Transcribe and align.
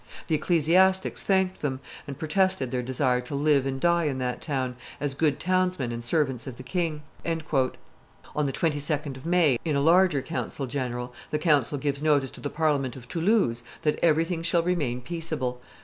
The 0.29 0.33
ecclesiastics 0.33 1.21
thanked 1.21 1.61
them, 1.61 1.79
and 2.07 2.17
protested 2.17 2.71
their 2.71 2.81
desire 2.81 3.21
to 3.21 3.35
live 3.35 3.67
and 3.67 3.79
die 3.79 4.05
in 4.05 4.17
that 4.17 4.41
town, 4.41 4.75
as 4.99 5.13
good 5.13 5.39
townsmen 5.39 5.91
and 5.91 6.03
servants 6.03 6.47
of 6.47 6.57
the 6.57 6.63
king.." 6.63 7.03
On 7.23 8.45
the 8.45 8.51
22d 8.51 9.15
of 9.15 9.27
May, 9.27 9.59
in 9.63 9.75
a 9.75 9.79
larger 9.79 10.23
council 10.23 10.65
general, 10.65 11.13
the 11.29 11.37
council 11.37 11.77
gives 11.77 12.01
notice 12.01 12.31
to 12.31 12.41
the 12.41 12.49
Parliament 12.49 12.95
of 12.95 13.07
Toulouse 13.07 13.61
that 13.83 13.99
everything 14.01 14.41
shall 14.41 14.63
remain 14.63 15.01
peaceable. 15.01 15.61